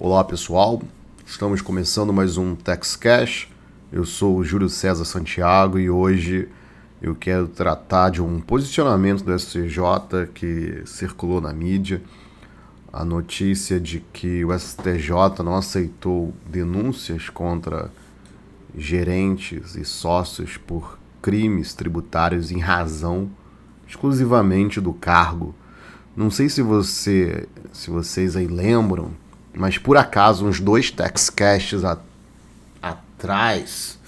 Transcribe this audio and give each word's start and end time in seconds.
Olá 0.00 0.22
pessoal, 0.22 0.80
estamos 1.26 1.60
começando 1.60 2.12
mais 2.12 2.36
um 2.36 2.54
Tex 2.54 2.94
Cash. 2.94 3.48
Eu 3.90 4.04
sou 4.04 4.36
o 4.36 4.44
Júlio 4.44 4.68
César 4.68 5.04
Santiago 5.04 5.76
e 5.76 5.90
hoje 5.90 6.48
eu 7.02 7.16
quero 7.16 7.48
tratar 7.48 8.10
de 8.10 8.22
um 8.22 8.40
posicionamento 8.40 9.24
do 9.24 9.36
STJ 9.36 10.28
que 10.32 10.84
circulou 10.86 11.40
na 11.40 11.52
mídia. 11.52 12.00
A 12.92 13.04
notícia 13.04 13.80
de 13.80 13.98
que 14.12 14.44
o 14.44 14.56
STJ 14.56 15.42
não 15.44 15.56
aceitou 15.56 16.32
denúncias 16.46 17.28
contra 17.28 17.90
gerentes 18.76 19.74
e 19.74 19.84
sócios 19.84 20.56
por 20.56 20.96
crimes 21.20 21.74
tributários 21.74 22.52
em 22.52 22.60
razão 22.60 23.28
exclusivamente 23.84 24.80
do 24.80 24.92
cargo. 24.92 25.56
Não 26.16 26.30
sei 26.30 26.48
se 26.48 26.62
você, 26.62 27.48
se 27.72 27.90
vocês 27.90 28.36
aí 28.36 28.46
lembram, 28.46 29.10
mas 29.58 29.76
por 29.76 29.96
acaso 29.96 30.46
uns 30.46 30.60
dois 30.60 30.88
TextCasts 30.88 31.84
a, 31.84 31.98
atrás, 32.80 33.98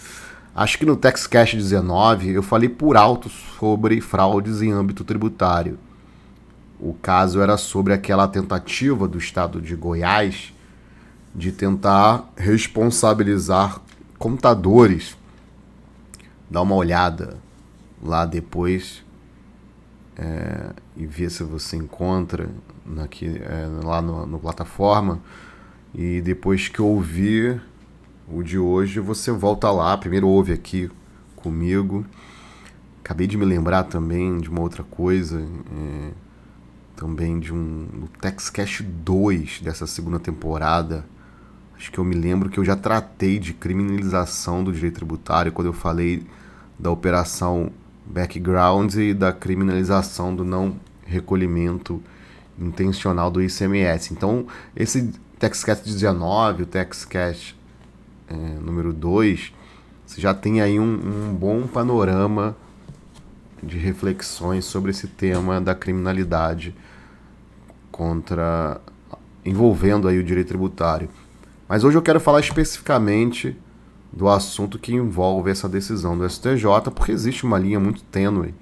acho 0.55 0.79
que 0.79 0.87
no 0.87 0.97
TextCast 0.97 1.57
19 1.57 2.31
eu 2.31 2.43
falei 2.43 2.69
por 2.69 2.97
alto 2.97 3.29
sobre 3.29 4.01
fraudes 4.01 4.63
em 4.63 4.71
âmbito 4.71 5.03
tributário. 5.03 5.77
O 6.79 6.95
caso 6.95 7.41
era 7.41 7.57
sobre 7.57 7.93
aquela 7.93 8.29
tentativa 8.29 9.09
do 9.09 9.19
estado 9.19 9.61
de 9.61 9.75
Goiás 9.75 10.55
de 11.35 11.51
tentar 11.51 12.31
responsabilizar 12.37 13.81
contadores. 14.19 15.17
Dá 16.49 16.63
uma 16.63 16.77
olhada 16.77 17.39
lá 18.01 18.25
depois 18.25 19.03
é, 20.17 20.71
e 20.97 21.07
ver 21.07 21.29
se 21.29 21.43
você 21.43 21.77
encontra 21.77 22.49
aqui, 22.99 23.27
é, 23.27 23.69
lá 23.85 24.01
no, 24.01 24.27
no 24.27 24.39
plataforma. 24.39 25.21
E 25.95 26.21
depois 26.21 26.69
que 26.69 26.81
ouvir 26.81 27.61
o 28.29 28.43
de 28.43 28.59
hoje, 28.59 29.01
você 29.01 29.31
volta 29.31 29.71
lá. 29.71 29.97
Primeiro 29.97 30.29
ouve 30.29 30.53
aqui 30.53 30.91
comigo. 31.37 32.05
Acabei 33.05 33.27
de 33.27 33.37
me 33.37 33.45
lembrar 33.45 33.85
também 33.85 34.39
de 34.39 34.49
uma 34.49 34.61
outra 34.61 34.83
coisa. 34.83 35.41
É, 35.41 36.11
também 37.01 37.41
de 37.41 37.51
um 37.51 37.89
no 37.95 38.09
TexCast 38.21 38.83
2 38.83 39.63
dessa 39.63 39.87
segunda 39.87 40.21
temporada. 40.21 41.07
Acho 41.75 41.91
que 41.91 41.99
eu 41.99 42.05
me 42.05 42.15
lembro 42.15 42.51
que 42.51 42.59
eu 42.59 42.65
já 42.65 42.77
tratei 42.77 43.39
de 43.39 43.55
criminalização 43.55 44.63
do 44.63 44.71
direito 44.71 44.97
tributário 44.97 45.51
quando 45.51 45.69
eu 45.69 45.73
falei 45.73 46.27
da 46.79 46.91
operação 46.91 47.73
background 48.05 48.95
e 48.97 49.15
da 49.15 49.33
criminalização 49.33 50.37
do 50.37 50.45
não 50.45 50.79
recolhimento 51.07 52.03
intencional 52.61 53.31
do 53.31 53.43
ICMS. 53.43 54.13
Então, 54.13 54.47
esse 54.77 55.13
TextCast 55.39 55.85
19, 55.85 56.65
o 56.65 56.67
TextCast 56.67 57.59
é, 58.29 58.35
número 58.35 58.93
2, 58.93 59.53
você 60.07 60.21
já 60.21 60.35
tem 60.35 60.61
aí 60.61 60.79
um, 60.79 60.85
um 60.85 61.35
bom 61.35 61.67
panorama 61.67 62.57
de 63.63 63.79
reflexões 63.79 64.65
sobre 64.65 64.91
esse 64.91 65.07
tema 65.07 65.61
da 65.61 65.75
criminalidade 65.75 66.75
contra 67.91 68.81
envolvendo 69.45 70.09
aí 70.09 70.19
o 70.19 70.25
direito 70.25 70.49
tributário. 70.49 71.09
Mas 71.69 71.85
hoje 71.85 71.97
eu 71.97 72.03
quero 72.03 72.21
falar 72.21 72.41
especificamente 72.41 73.57
do 74.13 74.29
assunto 74.29 74.79
que 74.79 74.93
envolve 74.95 75.51
essa 75.51 75.69
decisão 75.69 76.17
do 76.19 76.29
STJ, 76.29 76.91
porque 76.95 77.13
existe 77.13 77.45
uma 77.45 77.59
linha 77.59 77.79
muito 77.79 78.03
tênue 78.05 78.55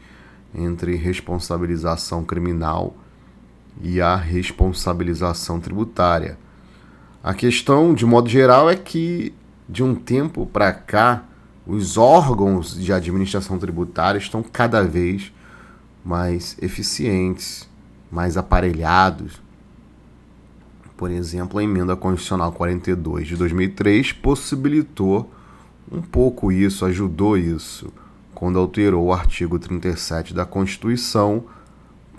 entre 0.55 0.95
responsabilização 0.97 2.25
criminal 2.25 2.95
e 2.95 3.08
a 4.01 4.17
responsabilização 4.17 5.61
tributária. 5.61 6.39
A 7.23 7.35
questão, 7.35 7.95
de 7.95 8.05
modo 8.07 8.29
geral, 8.29 8.69
é 8.71 8.77
que 8.77 9.33
de 9.69 9.83
um 9.83 9.95
tempo 9.95 10.47
para 10.47 10.73
cá, 10.73 11.25
os 11.67 11.99
órgãos 11.99 12.75
de 12.75 12.93
administração 12.93 13.59
tributária 13.59 14.19
estão 14.19 14.43
cada 14.43 14.83
vez 14.83 15.33
mais 16.05 16.57
eficientes, 16.63 17.69
mais 18.11 18.37
aparelhados. 18.37 19.43
Por 20.97 21.11
exemplo, 21.11 21.59
a 21.59 21.63
emenda 21.63 21.95
constitucional 21.95 22.51
42 22.53 23.29
de 23.29 23.37
2003 23.37 24.13
possibilitou 24.13 25.31
um 25.93 26.01
pouco 26.01 26.51
isso, 26.51 26.85
ajudou 26.85 27.37
isso, 27.37 27.93
quando 28.35 28.59
alterou 28.59 29.07
o 29.07 29.13
artigo 29.13 29.59
37 29.59 30.35
da 30.35 30.45
Constituição 30.45 31.45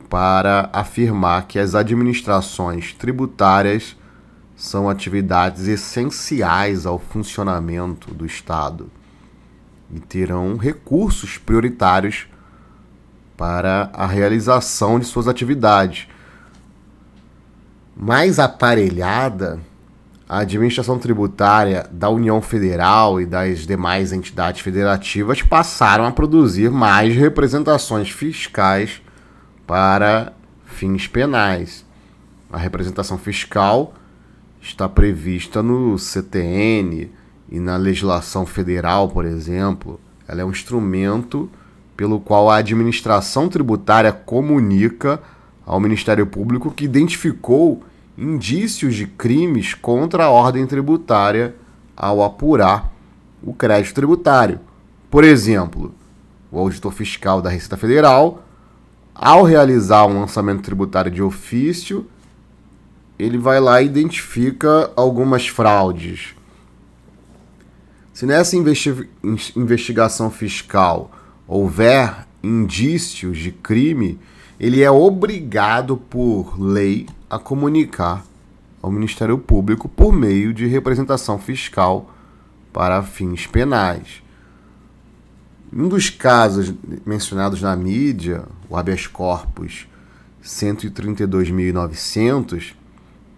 para 0.10 0.70
afirmar 0.74 1.46
que 1.46 1.60
as 1.60 1.76
administrações 1.76 2.94
tributárias 2.94 3.96
são 4.56 4.90
atividades 4.90 5.68
essenciais 5.68 6.86
ao 6.86 6.98
funcionamento 6.98 8.14
do 8.14 8.26
Estado 8.26 8.90
e 9.94 10.00
terão 10.00 10.58
recursos 10.58 11.38
prioritários 11.38 12.28
para 13.38 13.90
a 13.94 14.06
realização 14.06 15.00
de 15.00 15.06
suas 15.06 15.28
atividades. 15.28 16.08
Mais 17.96 18.40
aparelhada 18.40 19.60
a 20.28 20.40
administração 20.40 21.00
tributária 21.00 21.88
da 21.92 22.10
União 22.10 22.40
Federal 22.42 23.20
e 23.20 23.26
das 23.26 23.66
demais 23.66 24.12
entidades 24.12 24.62
federativas 24.62 25.42
passaram 25.42 26.06
a 26.06 26.12
produzir 26.12 26.70
mais 26.70 27.16
representações 27.16 28.12
fiscais 28.12 29.02
para 29.70 30.34
fins 30.66 31.08
penais. 31.08 31.86
A 32.52 32.58
representação 32.58 33.20
fiscal 33.20 33.94
está 34.60 34.90
prevista 34.90 35.62
no 35.62 35.96
CTN 35.96 37.12
e 37.48 37.60
na 37.60 37.78
legislação 37.78 38.48
federal, 38.48 39.10
por 39.10 39.26
exemplo. 39.26 40.00
Ela 40.28 40.42
é 40.42 40.44
um 40.44 40.50
instrumento 40.50 41.48
pelo 41.96 42.20
qual 42.20 42.50
a 42.50 42.56
administração 42.56 43.48
tributária 43.48 44.12
comunica 44.12 45.22
ao 45.64 45.80
Ministério 45.80 46.26
Público 46.26 46.72
que 46.72 46.86
identificou 46.86 47.84
indícios 48.18 48.96
de 48.96 49.06
crimes 49.06 49.76
contra 49.76 50.24
a 50.24 50.30
ordem 50.32 50.66
tributária 50.66 51.56
ao 51.96 52.24
apurar 52.24 52.92
o 53.44 53.54
crédito 53.54 53.94
tributário. 53.94 54.60
Por 55.12 55.24
exemplo, 55.24 55.94
o 56.52 56.58
auditor 56.58 56.92
fiscal 56.92 57.40
da 57.40 57.52
Receita 57.52 57.78
Federal, 57.78 58.49
ao 59.22 59.44
realizar 59.44 60.06
um 60.06 60.22
lançamento 60.22 60.62
tributário 60.62 61.12
de 61.12 61.22
ofício, 61.22 62.08
ele 63.18 63.38
vai 63.38 63.60
lá 63.60 63.82
e 63.82 63.86
identifica 63.86 64.90
algumas 64.96 65.46
fraudes. 65.46 66.34
Se 68.14 68.26
nessa 68.26 68.56
investi 68.56 69.10
investigação 69.58 70.32
fiscal 70.32 71.12
houver 71.46 72.26
indícios 72.42 73.38
de 73.38 73.52
crime, 73.52 74.18
ele 74.58 74.82
é 74.82 74.90
obrigado 74.90 75.98
por 75.98 76.58
lei 76.58 77.06
a 77.30 77.38
comunicar 77.38 78.24
ao 78.82 78.90
Ministério 78.90 79.38
Público 79.38 79.90
por 79.90 80.14
meio 80.14 80.54
de 80.54 80.66
representação 80.66 81.38
fiscal 81.38 82.10
para 82.72 83.04
fins 83.04 83.46
penais. 83.46 84.24
Um 85.72 85.88
dos 85.88 86.10
casos 86.10 86.74
mencionados 87.06 87.62
na 87.62 87.76
mídia, 87.76 88.44
o 88.68 88.76
habeas 88.76 89.06
corpus 89.06 89.88
132.900, 90.44 92.74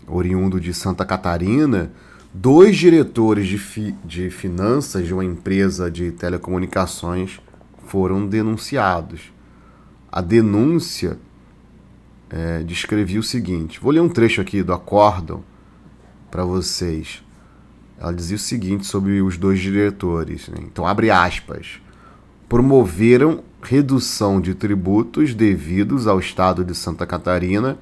oriundo 0.07 0.57
de 0.59 0.73
Santa 0.73 1.03
Catarina, 1.03 1.91
dois 2.33 2.77
diretores 2.77 3.47
de, 3.47 3.57
fi 3.57 3.93
de 4.05 4.29
finanças 4.29 5.05
de 5.05 5.13
uma 5.13 5.25
empresa 5.25 5.91
de 5.91 6.09
telecomunicações 6.11 7.41
foram 7.87 8.25
denunciados. 8.25 9.33
A 10.09 10.21
denúncia 10.21 11.19
é, 12.29 12.63
descrevia 12.63 13.19
o 13.19 13.23
seguinte: 13.23 13.81
vou 13.81 13.91
ler 13.91 13.99
um 13.99 14.07
trecho 14.07 14.39
aqui 14.39 14.63
do 14.63 14.73
acórdão 14.73 15.43
para 16.29 16.45
vocês. 16.45 17.21
Ela 17.99 18.13
dizia 18.13 18.37
o 18.37 18.39
seguinte 18.39 18.85
sobre 18.85 19.21
os 19.21 19.37
dois 19.37 19.59
diretores. 19.59 20.47
Né? 20.47 20.59
Então, 20.61 20.87
abre 20.87 21.11
aspas. 21.11 21.81
Promoveram 22.51 23.45
redução 23.63 24.41
de 24.41 24.53
tributos 24.53 25.33
devidos 25.33 26.05
ao 26.05 26.19
Estado 26.19 26.65
de 26.65 26.75
Santa 26.75 27.05
Catarina 27.05 27.77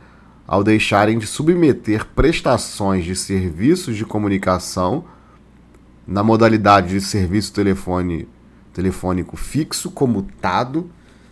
ao 0.48 0.63
deixarem 0.63 1.18
de 1.18 1.25
submeter 1.25 2.06
prestações 2.06 3.04
de 3.04 3.16
serviços 3.16 3.98
de 3.98 4.06
comunicação 4.06 5.06
na 6.06 6.21
modalidade 6.21 6.89
de 6.89 7.01
serviço 7.01 7.51
telefone, 7.51 8.27
telefônico 8.71 9.36
fixo, 9.36 9.89
comutado, 9.89 10.88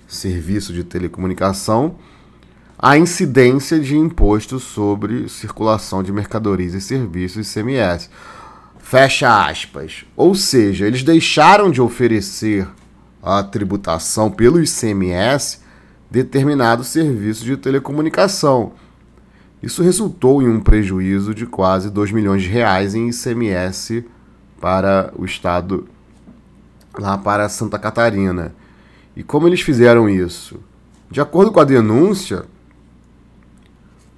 serviço 0.08 0.74
de 0.74 0.84
telecomunicação 0.84 1.96
a 2.76 2.98
incidência 2.98 3.80
de 3.80 3.96
imposto 3.96 4.60
sobre 4.60 5.30
circulação 5.30 6.02
de 6.02 6.12
mercadorias 6.12 6.74
e 6.74 6.82
serviços 6.82 7.56
ICMS. 7.56 8.10
Fecha 8.80 9.46
aspas. 9.46 10.06
Ou 10.16 10.34
seja, 10.34 10.88
eles 10.88 11.04
deixaram 11.04 11.70
de 11.70 11.80
oferecer 11.80 12.68
a 13.28 13.44
tributação 13.44 14.32
pelo 14.32 14.64
ICMS 14.64 15.60
determinado 16.10 16.84
serviço 16.86 17.44
de 17.44 17.58
telecomunicação. 17.58 18.72
Isso 19.62 19.84
resultou 19.84 20.42
em 20.42 20.48
um 20.48 20.62
prejuízo 20.62 21.36
de 21.36 21.46
quase 21.46 21.90
2 21.90 22.12
milhões 22.14 22.44
de 22.44 22.48
reais 22.48 22.96
em 22.96 23.10
ICMS 23.10 24.06
para 24.62 25.12
o 25.18 25.26
estado 25.26 25.90
lá 26.98 27.18
para 27.18 27.50
Santa 27.50 27.78
Catarina. 27.78 28.56
E 29.14 29.24
como 29.24 29.46
eles 29.46 29.60
fizeram 29.60 30.08
isso? 30.08 30.60
De 31.12 31.20
acordo 31.20 31.52
com 31.52 31.60
a 31.60 31.66
denúncia, 31.66 32.46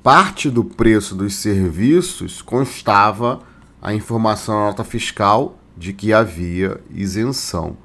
parte 0.03 0.51
do 0.51 0.63
preço 0.63 1.15
dos 1.15 1.33
serviços 1.35 2.44
constava 2.44 3.39
a 3.81 3.91
informação 3.91 4.59
na 4.59 4.65
nota 4.67 4.83
fiscal 4.83 5.57
de 5.75 5.94
que 5.94 6.13
havia 6.13 6.79
isenção. 6.91 7.75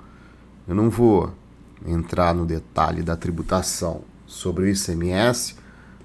Eu 0.66 0.74
não 0.74 0.88
vou 0.88 1.30
entrar 1.86 2.34
no 2.34 2.46
detalhe 2.46 3.02
da 3.02 3.14
tributação 3.14 4.00
sobre 4.26 4.64
o 4.64 4.68
ICMS, 4.68 5.56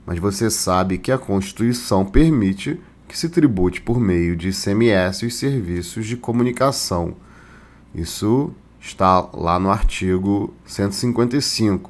mas 0.05 0.19
você 0.19 0.49
sabe 0.49 0.97
que 0.97 1.13
a 1.13 1.17
Constituição 1.17 2.05
permite 2.05 2.77
que 3.07 3.17
se 3.17 3.29
tribute 3.29 3.81
por 3.81 4.01
meio 4.01 4.35
de 4.35 4.49
ICMS 4.49 5.25
os 5.25 5.35
serviços 5.35 6.05
de 6.05 6.17
comunicação. 6.17 7.15
Isso 7.95 8.51
está 8.81 9.29
lá 9.33 9.57
no 9.57 9.71
artigo 9.71 10.53
155. 10.65 11.89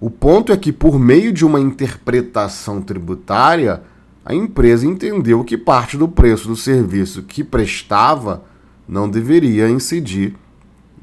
O 0.00 0.08
ponto 0.08 0.52
é 0.52 0.56
que, 0.56 0.72
por 0.72 0.98
meio 0.98 1.32
de 1.34 1.44
uma 1.44 1.60
interpretação 1.60 2.80
tributária, 2.80 3.82
a 4.24 4.34
empresa 4.34 4.86
entendeu 4.86 5.44
que 5.44 5.58
parte 5.58 5.98
do 5.98 6.08
preço 6.08 6.48
do 6.48 6.56
serviço 6.56 7.22
que 7.22 7.44
prestava 7.44 8.42
não 8.88 9.08
deveria 9.08 9.68
incidir 9.68 10.34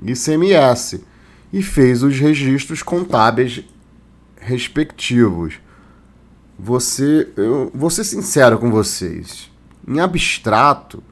ICMS 0.01 1.03
e 1.51 1.61
fez 1.61 2.03
os 2.03 2.17
registros 2.17 2.81
contábeis 2.81 3.63
respectivos. 4.39 5.55
Você, 6.57 7.31
eu 7.35 7.71
vou 7.73 7.89
ser 7.89 8.03
sincero 8.03 8.57
com 8.57 8.71
vocês. 8.71 9.51
Em 9.87 9.99
abstrato, 9.99 11.03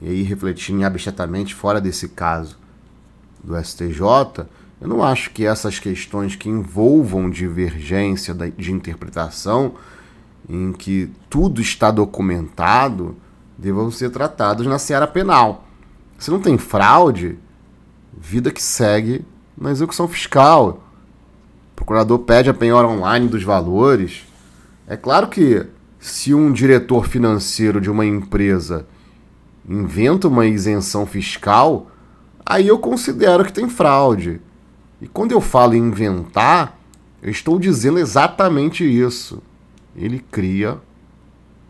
e 0.00 0.08
aí 0.08 0.22
refletindo 0.22 0.84
abstratamente 0.84 1.54
fora 1.54 1.80
desse 1.80 2.08
caso 2.08 2.56
do 3.42 3.56
STJ, 3.62 4.46
eu 4.80 4.88
não 4.88 5.02
acho 5.02 5.30
que 5.30 5.44
essas 5.44 5.78
questões 5.78 6.36
que 6.36 6.48
envolvam 6.48 7.28
divergência 7.28 8.34
de 8.34 8.72
interpretação, 8.72 9.74
em 10.48 10.72
que 10.72 11.10
tudo 11.28 11.60
está 11.60 11.90
documentado, 11.90 13.16
devam 13.56 13.90
ser 13.90 14.10
tratados 14.10 14.66
na 14.66 14.78
seara 14.78 15.06
penal. 15.06 15.66
Se 16.16 16.30
não 16.30 16.40
tem 16.40 16.56
fraude, 16.56 17.38
vida 18.16 18.50
que 18.50 18.62
segue 18.62 19.24
na 19.56 19.70
execução 19.70 20.06
fiscal. 20.08 20.82
O 21.72 21.76
procurador 21.76 22.18
pede 22.20 22.50
a 22.50 22.54
penhora 22.54 22.88
online 22.88 23.28
dos 23.28 23.42
valores. 23.42 24.26
É 24.86 24.96
claro 24.96 25.28
que 25.28 25.66
se 25.98 26.32
um 26.32 26.52
diretor 26.52 27.06
financeiro 27.06 27.80
de 27.80 27.90
uma 27.90 28.06
empresa 28.06 28.86
inventa 29.68 30.28
uma 30.28 30.46
isenção 30.46 31.04
fiscal, 31.04 31.90
aí 32.44 32.68
eu 32.68 32.78
considero 32.78 33.44
que 33.44 33.52
tem 33.52 33.68
fraude. 33.68 34.40
E 35.00 35.06
quando 35.06 35.32
eu 35.32 35.40
falo 35.40 35.74
em 35.74 35.78
inventar, 35.78 36.78
eu 37.22 37.30
estou 37.30 37.58
dizendo 37.58 37.98
exatamente 37.98 38.84
isso. 38.84 39.42
Ele 39.94 40.18
cria 40.30 40.78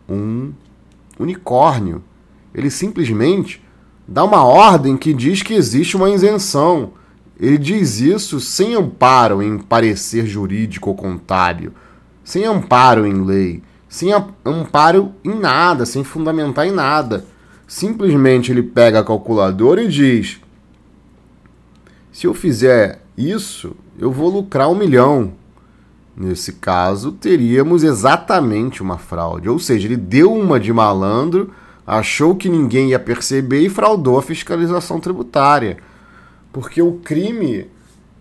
um 0.07 0.53
unicórnio. 1.19 2.03
Ele 2.53 2.69
simplesmente 2.69 3.63
dá 4.09 4.23
uma 4.23 4.43
ordem 4.43 4.97
que 4.97 5.13
diz 5.13 5.43
que 5.43 5.53
existe 5.53 5.95
uma 5.95 6.09
isenção. 6.09 6.93
Ele 7.39 7.57
diz 7.57 7.99
isso 7.99 8.39
sem 8.39 8.73
amparo 8.73 9.41
em 9.41 9.57
parecer 9.59 10.25
jurídico 10.25 10.89
ou 10.89 10.95
contábil, 10.95 11.71
sem 12.23 12.43
amparo 12.43 13.05
em 13.05 13.23
lei, 13.23 13.63
sem 13.87 14.11
amparo 14.43 15.13
em 15.23 15.33
nada, 15.33 15.85
sem 15.85 16.03
fundamentar 16.03 16.67
em 16.67 16.71
nada. 16.71 17.25
Simplesmente 17.67 18.51
ele 18.51 18.63
pega 18.63 18.99
a 18.99 19.03
calculadora 19.03 19.83
e 19.83 19.87
diz: 19.87 20.41
se 22.11 22.25
eu 22.25 22.33
fizer 22.33 23.01
isso, 23.15 23.75
eu 23.97 24.11
vou 24.11 24.29
lucrar 24.29 24.69
um 24.69 24.75
milhão. 24.75 25.33
Nesse 26.17 26.53
caso, 26.53 27.13
teríamos 27.13 27.83
exatamente 27.83 28.81
uma 28.81 28.97
fraude. 28.97 29.47
Ou 29.47 29.57
seja, 29.57 29.87
ele 29.87 29.95
deu 29.95 30.33
uma 30.33 30.59
de 30.59 30.73
malandro, 30.73 31.51
achou 31.89 32.35
que 32.35 32.47
ninguém 32.47 32.89
ia 32.89 32.99
perceber 32.99 33.61
e 33.61 33.69
fraudou 33.69 34.19
a 34.19 34.21
fiscalização 34.21 34.99
tributária. 34.99 35.77
Porque 36.53 36.83
o 36.83 36.99
crime 37.03 37.65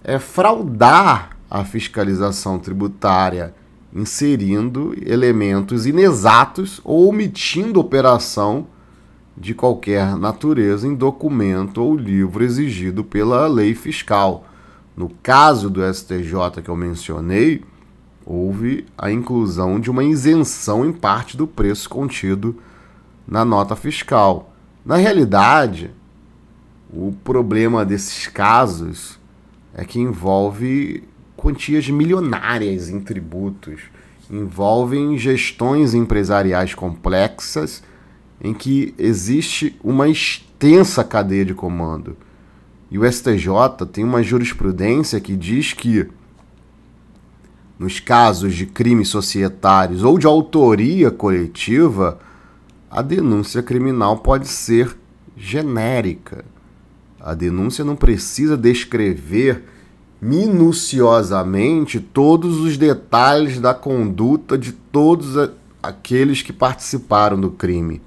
é 0.02 0.18
fraudar 0.18 1.36
a 1.50 1.62
fiscalização 1.64 2.58
tributária, 2.58 3.54
inserindo 3.92 4.94
elementos 5.04 5.84
inexatos 5.84 6.80
ou 6.82 7.10
omitindo 7.10 7.78
operação 7.78 8.66
de 9.36 9.54
qualquer 9.54 10.16
natureza 10.16 10.88
em 10.88 10.94
documento 10.94 11.82
ou 11.82 11.94
livro 11.94 12.42
exigido 12.42 13.04
pela 13.04 13.46
lei 13.46 13.74
fiscal. 13.74 14.46
No 14.96 15.10
caso 15.22 15.68
do 15.68 15.82
STJ 15.82 16.62
que 16.64 16.70
eu 16.70 16.76
mencionei, 16.76 17.62
houve 18.24 18.86
a 18.96 19.12
inclusão 19.12 19.78
de 19.78 19.90
uma 19.90 20.04
isenção 20.04 20.86
em 20.86 20.92
parte 20.92 21.36
do 21.36 21.46
preço 21.46 21.88
contido 21.90 22.56
na 23.28 23.44
nota 23.44 23.76
fiscal. 23.76 24.54
Na 24.84 24.96
realidade, 24.96 25.90
o 26.90 27.12
problema 27.22 27.84
desses 27.84 28.26
casos 28.26 29.18
é 29.74 29.84
que 29.84 30.00
envolve 30.00 31.04
quantias 31.36 31.88
milionárias 31.90 32.88
em 32.88 32.98
tributos, 32.98 33.82
envolvem 34.30 35.18
gestões 35.18 35.92
empresariais 35.94 36.74
complexas 36.74 37.82
em 38.40 38.54
que 38.54 38.94
existe 38.96 39.78
uma 39.84 40.08
extensa 40.08 41.04
cadeia 41.04 41.44
de 41.44 41.54
comando. 41.54 42.16
E 42.90 42.98
o 42.98 43.10
STJ 43.10 43.86
tem 43.92 44.04
uma 44.04 44.22
jurisprudência 44.22 45.20
que 45.20 45.36
diz 45.36 45.74
que, 45.74 46.08
nos 47.78 48.00
casos 48.00 48.54
de 48.54 48.64
crimes 48.64 49.08
societários 49.08 50.02
ou 50.02 50.18
de 50.18 50.26
autoria 50.26 51.10
coletiva, 51.10 52.18
a 52.90 53.02
denúncia 53.02 53.62
criminal 53.62 54.18
pode 54.18 54.48
ser 54.48 54.96
genérica. 55.36 56.44
A 57.20 57.34
denúncia 57.34 57.84
não 57.84 57.96
precisa 57.96 58.56
descrever 58.56 59.64
minuciosamente 60.20 62.00
todos 62.00 62.58
os 62.58 62.76
detalhes 62.76 63.60
da 63.60 63.74
conduta 63.74 64.58
de 64.58 64.72
todos 64.72 65.50
aqueles 65.82 66.42
que 66.42 66.52
participaram 66.52 67.40
do 67.40 67.50
crime. 67.50 68.00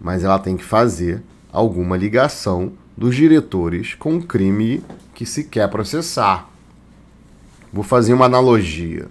Mas 0.00 0.24
ela 0.24 0.38
tem 0.38 0.56
que 0.56 0.64
fazer 0.64 1.22
alguma 1.52 1.96
ligação 1.96 2.72
dos 2.96 3.14
diretores 3.14 3.94
com 3.94 4.16
o 4.16 4.22
crime 4.22 4.82
que 5.14 5.24
se 5.24 5.44
quer 5.44 5.68
processar. 5.68 6.48
Vou 7.72 7.84
fazer 7.84 8.12
uma 8.12 8.26
analogia. 8.26 9.08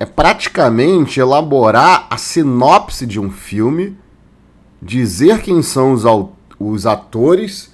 É 0.00 0.06
praticamente 0.06 1.20
elaborar 1.20 2.06
a 2.08 2.16
sinopse 2.16 3.06
de 3.06 3.20
um 3.20 3.30
filme, 3.30 3.98
dizer 4.80 5.42
quem 5.42 5.60
são 5.60 5.92
os, 5.92 6.04
os 6.58 6.86
atores 6.86 7.70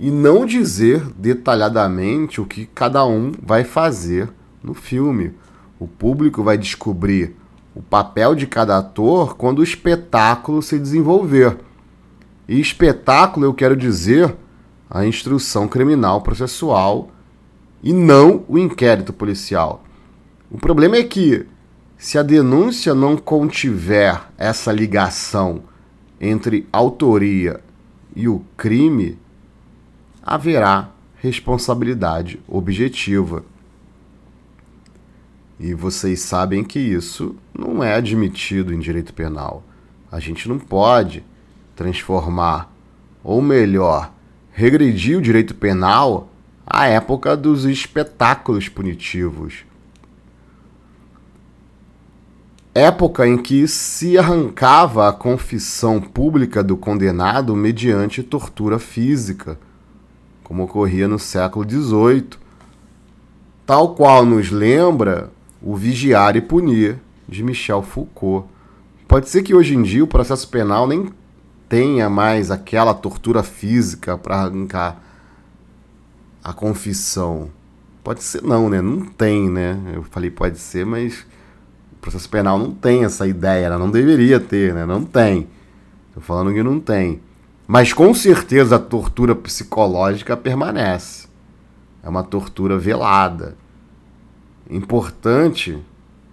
e 0.00 0.10
não 0.10 0.44
dizer 0.44 1.06
detalhadamente 1.16 2.40
o 2.40 2.44
que 2.44 2.66
cada 2.66 3.06
um 3.06 3.30
vai 3.40 3.62
fazer 3.62 4.28
no 4.60 4.74
filme. 4.74 5.32
O 5.78 5.86
público 5.86 6.42
vai 6.42 6.58
descobrir 6.58 7.36
o 7.72 7.80
papel 7.80 8.34
de 8.34 8.48
cada 8.48 8.78
ator 8.78 9.36
quando 9.36 9.60
o 9.60 9.64
espetáculo 9.64 10.60
se 10.60 10.76
desenvolver. 10.76 11.56
E 12.48 12.58
espetáculo 12.58 13.46
eu 13.46 13.54
quero 13.54 13.76
dizer 13.76 14.34
a 14.90 15.06
instrução 15.06 15.68
criminal 15.68 16.20
processual 16.20 17.10
e 17.80 17.92
não 17.92 18.44
o 18.48 18.58
inquérito 18.58 19.12
policial. 19.12 19.84
O 20.54 20.56
problema 20.56 20.94
é 20.94 21.02
que, 21.02 21.44
se 21.98 22.16
a 22.16 22.22
denúncia 22.22 22.94
não 22.94 23.16
contiver 23.16 24.22
essa 24.38 24.70
ligação 24.70 25.64
entre 26.20 26.64
autoria 26.72 27.60
e 28.14 28.28
o 28.28 28.40
crime, 28.56 29.18
haverá 30.22 30.90
responsabilidade 31.16 32.40
objetiva. 32.46 33.44
E 35.58 35.74
vocês 35.74 36.20
sabem 36.20 36.62
que 36.62 36.78
isso 36.78 37.34
não 37.52 37.82
é 37.82 37.96
admitido 37.96 38.72
em 38.72 38.78
direito 38.78 39.12
penal. 39.12 39.64
A 40.08 40.20
gente 40.20 40.48
não 40.48 40.60
pode 40.60 41.24
transformar, 41.74 42.72
ou 43.24 43.42
melhor, 43.42 44.14
regredir 44.52 45.18
o 45.18 45.22
direito 45.22 45.52
penal 45.52 46.28
à 46.64 46.86
época 46.86 47.36
dos 47.36 47.64
espetáculos 47.64 48.68
punitivos. 48.68 49.64
Época 52.74 53.24
em 53.24 53.38
que 53.38 53.68
se 53.68 54.18
arrancava 54.18 55.08
a 55.08 55.12
confissão 55.12 56.00
pública 56.00 56.60
do 56.60 56.76
condenado 56.76 57.54
mediante 57.54 58.20
tortura 58.20 58.80
física, 58.80 59.56
como 60.42 60.64
ocorria 60.64 61.06
no 61.06 61.16
século 61.16 61.64
XVIII, 61.64 62.30
tal 63.64 63.94
qual 63.94 64.26
nos 64.26 64.50
lembra 64.50 65.30
o 65.62 65.76
Vigiar 65.76 66.34
e 66.34 66.40
Punir 66.40 66.98
de 67.28 67.44
Michel 67.44 67.80
Foucault. 67.80 68.48
pode 69.06 69.28
ser 69.28 69.44
que 69.44 69.54
hoje 69.54 69.76
em 69.76 69.82
dia 69.82 70.02
o 70.02 70.08
processo 70.08 70.48
penal 70.48 70.84
nem 70.84 71.10
tenha 71.68 72.10
mais 72.10 72.50
aquela 72.50 72.92
tortura 72.92 73.44
física 73.44 74.18
para 74.18 74.34
arrancar 74.34 75.00
a 76.42 76.52
confissão. 76.52 77.50
Pode 78.02 78.24
ser 78.24 78.42
não, 78.42 78.68
né? 78.68 78.82
Não 78.82 79.06
tem, 79.06 79.48
né? 79.48 79.80
Eu 79.94 80.02
falei 80.02 80.28
pode 80.28 80.58
ser, 80.58 80.84
mas 80.84 81.24
processo 82.04 82.28
penal 82.28 82.58
não 82.58 82.70
tem 82.70 83.02
essa 83.02 83.26
ideia, 83.26 83.64
ela 83.64 83.78
não 83.78 83.90
deveria 83.90 84.38
ter, 84.38 84.74
né? 84.74 84.84
Não 84.84 85.02
tem. 85.04 85.48
Tô 86.12 86.20
falando 86.20 86.52
que 86.52 86.62
não 86.62 86.78
tem. 86.78 87.20
Mas 87.66 87.94
com 87.94 88.12
certeza 88.12 88.76
a 88.76 88.78
tortura 88.78 89.34
psicológica 89.34 90.36
permanece. 90.36 91.26
É 92.02 92.08
uma 92.08 92.22
tortura 92.22 92.78
velada. 92.78 93.56
Importante, 94.68 95.78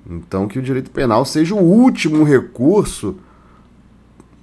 então, 0.05 0.45
que 0.45 0.59
o 0.59 0.61
direito 0.61 0.91
penal 0.91 1.23
seja 1.23 1.55
o 1.55 1.63
último 1.63 2.25
recurso 2.25 3.15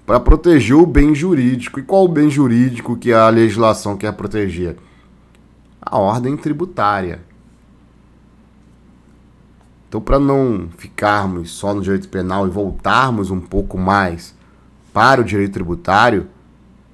para 0.06 0.18
proteger 0.18 0.76
o 0.76 0.86
bem 0.86 1.14
jurídico. 1.14 1.78
E 1.78 1.82
qual 1.82 2.06
o 2.06 2.08
bem 2.08 2.30
jurídico 2.30 2.96
que 2.96 3.12
a 3.12 3.28
legislação 3.28 3.98
quer 3.98 4.12
proteger? 4.12 4.76
A 5.82 5.98
ordem 5.98 6.38
tributária. 6.38 7.27
Então, 9.88 10.00
para 10.00 10.18
não 10.18 10.68
ficarmos 10.76 11.50
só 11.50 11.72
no 11.72 11.80
direito 11.80 12.08
penal 12.08 12.46
e 12.46 12.50
voltarmos 12.50 13.30
um 13.30 13.40
pouco 13.40 13.78
mais 13.78 14.34
para 14.92 15.20
o 15.20 15.24
direito 15.24 15.54
tributário, 15.54 16.28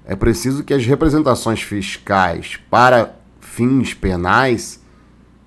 é 0.05 0.15
preciso 0.15 0.63
que 0.63 0.73
as 0.73 0.87
representações 0.87 1.61
fiscais 1.61 2.59
para 2.71 3.17
fins 3.41 3.95
penais 3.95 4.81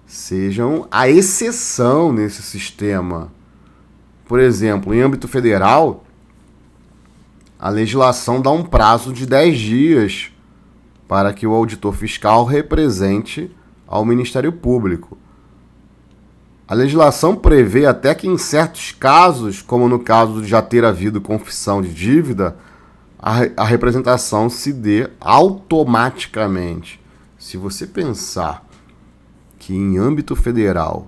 sejam 0.06 0.88
a 0.92 1.08
exceção 1.08 2.12
nesse 2.12 2.42
sistema. 2.42 3.32
Por 4.25 4.39
exemplo, 4.39 4.94
em 4.94 5.01
âmbito 5.01 5.27
federal, 5.27 6.04
a 7.60 7.70
legislação 7.70 8.42
dá 8.42 8.51
um 8.51 8.63
prazo 8.63 9.13
de 9.13 9.25
10 9.25 9.58
dias 9.58 10.32
para 11.08 11.34
que 11.34 11.48
o 11.48 11.54
auditor 11.54 11.94
fiscal 11.94 12.44
represente 12.44 13.50
ao 13.88 14.04
Ministério 14.04 14.51
Público. 14.51 15.18
A 16.68 16.76
legislação 16.76 17.36
prevê 17.36 17.86
até 17.86 18.14
que 18.14 18.28
em 18.28 18.38
certos 18.38 18.92
casos, 18.92 19.62
como 19.62 19.88
no 19.88 20.00
caso 20.00 20.42
de 20.42 20.48
já 20.50 20.62
ter 20.62 20.84
havido 20.84 21.22
confissão 21.22 21.82
de 21.82 21.94
dívida, 21.94 22.58
a, 23.18 23.64
representação 23.64 24.50
se 24.50 24.74
dê 24.74 25.10
automaticamente. 25.20 27.00
Se 27.38 27.56
você 27.56 27.88
pensar 27.88 28.68
que 29.58 29.74
em 29.74 29.98
âmbito 29.98 30.36
federal 30.36 31.08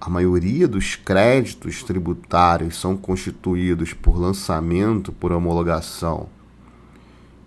a 0.00 0.10
maioria 0.10 0.66
dos 0.66 0.96
créditos 0.96 1.82
tributários 1.82 2.78
são 2.78 2.96
constituídos 2.96 3.92
por 3.94 4.18
lançamento 4.18 5.12
por 5.12 5.32
homologação 5.32 6.28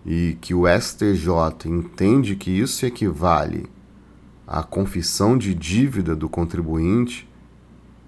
e 0.05 0.37
que 0.41 0.53
o 0.53 0.63
STJ 0.67 1.67
entende 1.67 2.35
que 2.35 2.49
isso 2.49 2.85
equivale 2.85 3.69
à 4.47 4.63
confissão 4.63 5.37
de 5.37 5.53
dívida 5.53 6.15
do 6.15 6.29
contribuinte, 6.29 7.27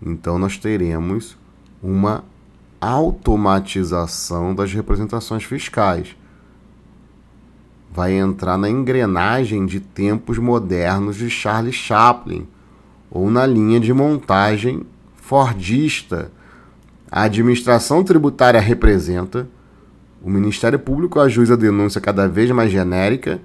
então 0.01 0.39
nós 0.39 0.58
teremos 0.58 1.38
uma 1.82 2.24
automatização 2.79 4.56
das 4.56 4.74
representações 4.74 5.44
fiscais. 5.44 6.15
Vai 7.91 8.13
entrar 8.13 8.58
na 8.58 8.70
engrenagem 8.70 9.65
de 9.65 9.79
tempos 9.79 10.38
modernos 10.38 11.18
de 11.18 11.29
Charles 11.29 11.75
Chaplin 11.75 12.48
ou 13.12 13.29
na 13.29 13.46
linha 13.46 13.79
de 13.79 13.91
montagem 13.91 14.84
fordista. 15.15 16.32
A 17.12 17.24
administração 17.24 18.03
tributária 18.03 18.60
representa, 18.60 19.48
o 20.22 20.29
Ministério 20.29 20.77
Público 20.77 21.20
ajuiza 21.20 21.56
a 21.56 21.58
denúncia 21.58 22.00
cada 22.00 22.27
vez 22.27 22.51
mais 22.51 22.72
genérica 22.72 23.41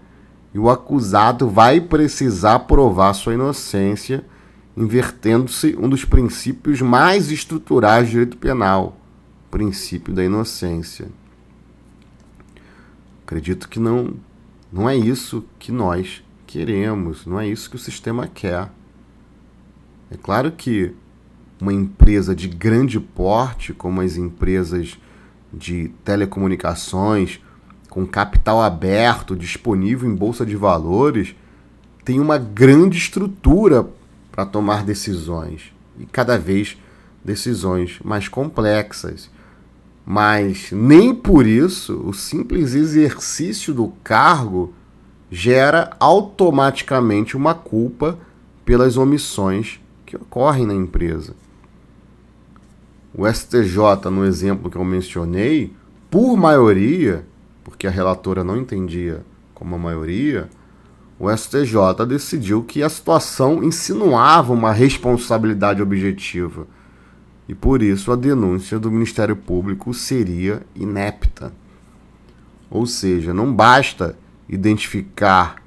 e 0.53 0.59
o 0.59 0.69
acusado 0.69 1.49
vai 1.49 1.81
precisar 1.81 2.61
provar 2.61 3.13
sua 3.15 3.35
inocência 3.35 4.25
invertendo-se 4.77 5.77
um 5.79 5.89
dos 5.89 6.05
princípios 6.05 6.81
mais 6.81 7.31
estruturais 7.31 8.09
do 8.09 8.11
direito 8.11 8.37
penal, 8.37 8.99
o 9.47 9.51
princípio 9.51 10.13
da 10.13 10.25
inocência. 10.25 11.09
Acredito 13.25 13.69
que 13.69 13.79
não, 13.79 14.15
não 14.73 14.89
é 14.89 14.97
isso 14.97 15.45
que 15.59 15.71
nós 15.71 16.23
queremos, 16.47 17.25
não 17.25 17.39
é 17.41 17.47
isso 17.47 17.71
que 17.71 17.77
o 17.77 17.79
sistema 17.79 18.27
quer. 18.27 18.71
É 20.11 20.17
claro 20.17 20.53
que 20.53 20.93
uma 21.61 21.73
empresa 21.73 22.35
de 22.35 22.49
grande 22.49 23.01
porte, 23.01 23.73
como 23.73 24.01
as 24.01 24.17
empresas 24.17 24.99
de 25.53 25.89
telecomunicações, 26.05 27.41
com 27.89 28.05
capital 28.05 28.61
aberto, 28.61 29.37
disponível 29.37 30.11
em 30.11 30.15
bolsa 30.15 30.45
de 30.45 30.57
valores, 30.57 31.35
tem 32.05 32.21
uma 32.21 32.37
grande 32.37 32.99
estrutura 32.99 33.89
para 34.35 34.45
tomar 34.45 34.83
decisões 34.83 35.73
e 35.97 36.05
cada 36.05 36.37
vez 36.37 36.77
decisões 37.25 38.01
mais 38.05 38.27
complexas. 38.27 39.31
Mas 40.05 40.73
nem 40.73 41.15
por 41.15 41.47
isso 41.47 42.03
o 42.05 42.13
simples 42.13 42.75
exercício 42.75 43.73
do 43.73 43.93
cargo 44.03 44.75
gera 45.31 45.97
automaticamente 46.01 47.37
uma 47.37 47.55
culpa 47.55 48.19
pelas 48.65 48.97
omissões 48.97 49.81
que 50.05 50.17
ocorrem 50.17 50.67
na 50.67 50.75
empresa. 50.75 51.37
O 53.15 53.31
STJ, 53.33 54.11
no 54.11 54.25
exemplo 54.25 54.69
que 54.69 54.77
eu 54.77 54.85
mencionei, 54.85 55.73
por 56.11 56.37
maioria, 56.37 57.25
porque 57.63 57.87
a 57.87 57.91
relatora 57.91 58.43
não 58.43 58.57
entendia 58.57 59.25
como 59.55 59.77
a 59.77 59.79
maioria, 59.79 60.51
o 61.19 61.31
STJ 61.31 62.05
decidiu 62.09 62.63
que 62.63 62.83
a 62.83 62.89
situação 62.89 63.63
insinuava 63.63 64.53
uma 64.53 64.73
responsabilidade 64.73 65.81
objetiva 65.81 66.67
e 67.49 67.55
por 67.55 67.83
isso 67.83 68.11
a 68.11 68.17
denúncia 68.17 68.79
do 68.79 68.91
Ministério 68.91 69.37
Público 69.37 69.93
seria 69.93 70.63
inepta. 70.75 71.53
Ou 72.71 72.87
seja, 72.87 73.35
não 73.35 73.53
basta 73.53 74.17
identificar 74.49 75.63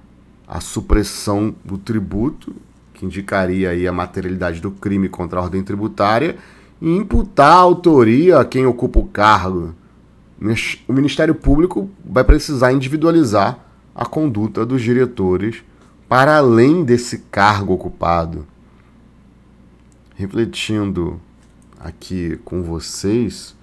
a 0.47 0.59
supressão 0.59 1.53
do 1.63 1.77
tributo, 1.77 2.55
que 2.93 3.05
indicaria 3.05 3.69
aí 3.69 3.87
a 3.87 3.91
materialidade 3.91 4.59
do 4.59 4.71
crime 4.71 5.07
contra 5.07 5.39
a 5.39 5.43
ordem 5.43 5.63
tributária, 5.63 6.37
e 6.81 6.89
imputar 6.89 7.53
a 7.53 7.59
autoria 7.59 8.39
a 8.39 8.45
quem 8.45 8.65
ocupa 8.65 8.99
o 8.99 9.05
cargo. 9.05 9.75
O 10.87 10.93
Ministério 10.93 11.35
Público 11.35 11.89
vai 12.03 12.23
precisar 12.23 12.71
individualizar 12.71 13.66
a 13.97 14.05
conduta 14.05 14.63
dos 14.63 14.83
diretores 14.83 15.63
para 16.07 16.37
além 16.37 16.83
desse 16.83 17.17
cargo 17.31 17.73
ocupado. 17.73 18.45
Refletindo 20.15 21.19
aqui 21.79 22.39
com 22.45 22.61
vocês, 22.61 23.55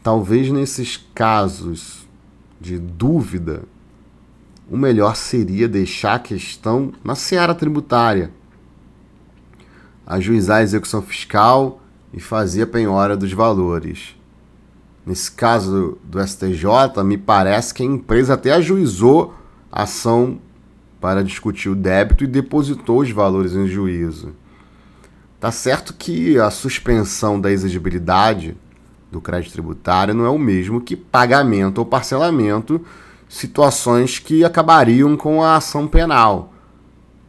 talvez 0.00 0.50
nesses 0.52 0.96
casos 1.12 2.06
de 2.60 2.78
dúvida, 2.78 3.64
o 4.70 4.76
melhor 4.76 5.16
seria 5.16 5.68
deixar 5.68 6.14
a 6.14 6.20
questão 6.20 6.92
na 7.02 7.16
seara 7.16 7.54
tributária, 7.54 8.30
ajuizar 10.06 10.58
a 10.58 10.62
execução 10.62 11.02
fiscal 11.02 11.82
e 12.14 12.20
fazer 12.20 12.62
a 12.62 12.66
penhora 12.68 13.16
dos 13.16 13.32
valores. 13.32 14.16
Nesse 15.04 15.32
caso 15.32 15.98
do 16.04 16.24
STJ, 16.24 17.02
me 17.04 17.18
parece 17.18 17.74
que 17.74 17.82
a 17.82 17.86
empresa 17.86 18.34
até 18.34 18.52
ajuizou 18.52 19.41
ação 19.72 20.38
para 21.00 21.24
discutir 21.24 21.70
o 21.70 21.74
débito 21.74 22.22
e 22.22 22.28
depositou 22.28 23.00
os 23.00 23.10
valores 23.10 23.54
em 23.54 23.66
juízo. 23.66 24.34
Tá 25.40 25.50
certo 25.50 25.94
que 25.94 26.38
a 26.38 26.50
suspensão 26.50 27.40
da 27.40 27.50
exigibilidade 27.50 28.56
do 29.10 29.20
crédito 29.20 29.52
tributário 29.52 30.14
não 30.14 30.24
é 30.24 30.30
o 30.30 30.38
mesmo 30.38 30.80
que 30.80 30.94
pagamento 30.94 31.78
ou 31.78 31.86
parcelamento, 31.86 32.80
situações 33.28 34.18
que 34.18 34.44
acabariam 34.44 35.16
com 35.16 35.42
a 35.42 35.56
ação 35.56 35.88
penal. 35.88 36.52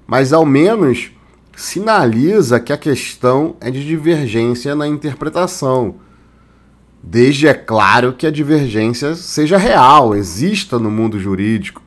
Mas 0.06 0.32
ao 0.32 0.46
menos 0.46 1.12
sinaliza 1.56 2.60
que 2.60 2.74
a 2.74 2.78
questão 2.78 3.56
é 3.60 3.70
de 3.70 3.86
divergência 3.86 4.76
na 4.76 4.88
interpretação. 4.88 5.96
Desde 7.02 7.48
é 7.48 7.54
claro 7.54 8.14
que 8.14 8.26
a 8.26 8.32
divergência 8.32 9.14
seja 9.16 9.58
real, 9.58 10.16
exista 10.16 10.80
no 10.80 10.90
mundo 10.90 11.20
jurídico, 11.20 11.83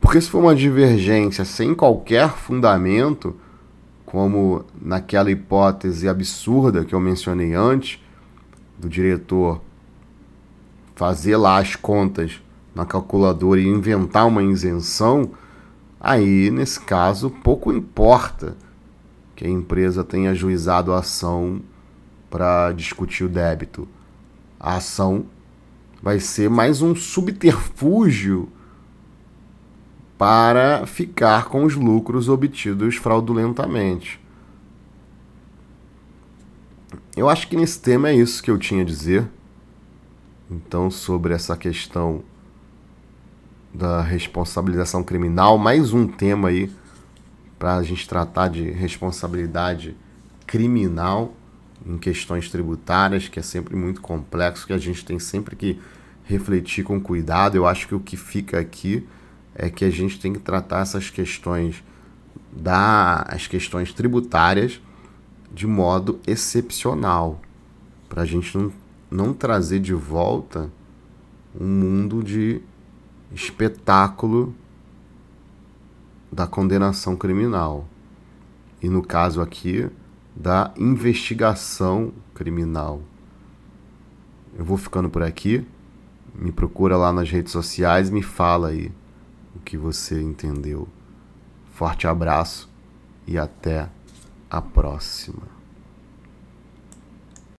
porque 0.00 0.20
se 0.20 0.30
for 0.30 0.40
uma 0.40 0.54
divergência 0.54 1.44
sem 1.44 1.74
qualquer 1.74 2.30
fundamento, 2.30 3.36
como 4.06 4.64
naquela 4.80 5.30
hipótese 5.30 6.08
absurda 6.08 6.84
que 6.84 6.94
eu 6.94 7.00
mencionei 7.00 7.54
antes, 7.54 8.02
do 8.78 8.88
diretor 8.88 9.60
fazer 10.94 11.36
lá 11.36 11.58
as 11.58 11.76
contas 11.76 12.42
na 12.74 12.86
calculadora 12.86 13.60
e 13.60 13.66
inventar 13.66 14.26
uma 14.26 14.42
isenção, 14.42 15.30
aí 16.00 16.50
nesse 16.50 16.80
caso 16.80 17.30
pouco 17.30 17.72
importa 17.72 18.56
que 19.36 19.44
a 19.44 19.48
empresa 19.48 20.02
tenha 20.02 20.30
ajuizado 20.30 20.92
a 20.92 20.98
ação 20.98 21.60
para 22.30 22.72
discutir 22.72 23.24
o 23.24 23.28
débito. 23.28 23.86
A 24.58 24.76
ação 24.76 25.26
vai 26.02 26.20
ser 26.20 26.48
mais 26.48 26.80
um 26.82 26.94
subterfúgio 26.94 28.48
para 30.20 30.86
ficar 30.86 31.46
com 31.46 31.64
os 31.64 31.74
lucros 31.74 32.28
obtidos 32.28 32.96
fraudulentamente. 32.96 34.20
Eu 37.16 37.26
acho 37.26 37.48
que 37.48 37.56
nesse 37.56 37.80
tema 37.80 38.10
é 38.10 38.14
isso 38.14 38.42
que 38.42 38.50
eu 38.50 38.58
tinha 38.58 38.82
a 38.82 38.84
dizer. 38.84 39.26
Então, 40.50 40.90
sobre 40.90 41.32
essa 41.32 41.56
questão 41.56 42.22
da 43.72 44.02
responsabilização 44.02 45.02
criminal, 45.02 45.56
mais 45.56 45.94
um 45.94 46.06
tema 46.06 46.48
aí 46.48 46.70
para 47.58 47.76
a 47.76 47.82
gente 47.82 48.06
tratar 48.06 48.48
de 48.48 48.70
responsabilidade 48.70 49.96
criminal 50.46 51.32
em 51.86 51.96
questões 51.96 52.50
tributárias, 52.50 53.26
que 53.26 53.40
é 53.40 53.42
sempre 53.42 53.74
muito 53.74 54.02
complexo, 54.02 54.66
que 54.66 54.74
a 54.74 54.78
gente 54.78 55.02
tem 55.02 55.18
sempre 55.18 55.56
que 55.56 55.80
refletir 56.24 56.84
com 56.84 57.00
cuidado. 57.00 57.56
Eu 57.56 57.66
acho 57.66 57.88
que 57.88 57.94
o 57.94 58.00
que 58.00 58.18
fica 58.18 58.60
aqui 58.60 59.08
é 59.54 59.68
que 59.68 59.84
a 59.84 59.90
gente 59.90 60.18
tem 60.20 60.32
que 60.32 60.38
tratar 60.38 60.80
essas 60.80 61.10
questões 61.10 61.82
das 62.52 63.24
as 63.28 63.46
questões 63.46 63.92
tributárias 63.92 64.80
de 65.52 65.66
modo 65.66 66.20
excepcional, 66.26 67.40
para 68.08 68.22
a 68.22 68.24
gente 68.24 68.56
não, 68.56 68.72
não 69.10 69.34
trazer 69.34 69.80
de 69.80 69.92
volta 69.92 70.70
um 71.58 71.66
mundo 71.66 72.22
de 72.22 72.60
espetáculo 73.32 74.54
da 76.30 76.46
condenação 76.46 77.16
criminal. 77.16 77.86
E 78.80 78.88
no 78.88 79.02
caso 79.02 79.40
aqui, 79.40 79.88
da 80.34 80.72
investigação 80.78 82.12
criminal. 82.32 83.02
Eu 84.56 84.64
vou 84.64 84.76
ficando 84.76 85.10
por 85.10 85.22
aqui. 85.22 85.66
Me 86.34 86.52
procura 86.52 86.96
lá 86.96 87.12
nas 87.12 87.28
redes 87.28 87.52
sociais, 87.52 88.08
me 88.08 88.22
fala 88.22 88.68
aí 88.68 88.92
que 89.70 89.76
você 89.76 90.20
entendeu. 90.20 90.88
Forte 91.74 92.08
abraço 92.08 92.68
e 93.24 93.38
até 93.38 93.88
a 94.50 94.60
próxima. 94.60 95.59